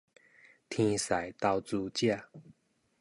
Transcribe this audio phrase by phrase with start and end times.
[0.67, 2.27] 天使投資者